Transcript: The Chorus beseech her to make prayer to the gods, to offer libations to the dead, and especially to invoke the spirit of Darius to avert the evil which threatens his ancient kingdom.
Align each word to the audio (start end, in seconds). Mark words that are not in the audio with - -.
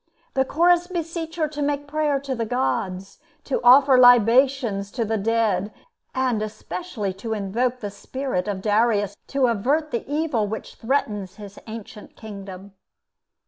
The 0.33 0.45
Chorus 0.45 0.87
beseech 0.87 1.35
her 1.35 1.47
to 1.49 1.61
make 1.61 1.85
prayer 1.87 2.19
to 2.21 2.33
the 2.33 2.43
gods, 2.43 3.19
to 3.43 3.61
offer 3.63 3.99
libations 3.99 4.89
to 4.93 5.05
the 5.05 5.15
dead, 5.19 5.71
and 6.15 6.41
especially 6.41 7.13
to 7.13 7.33
invoke 7.33 7.81
the 7.81 7.91
spirit 7.91 8.47
of 8.47 8.63
Darius 8.63 9.15
to 9.27 9.45
avert 9.45 9.91
the 9.91 10.03
evil 10.11 10.47
which 10.47 10.73
threatens 10.73 11.35
his 11.35 11.59
ancient 11.67 12.15
kingdom. 12.15 12.73